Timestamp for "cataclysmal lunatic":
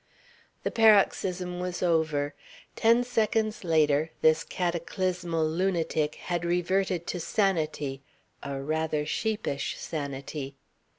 4.43-6.15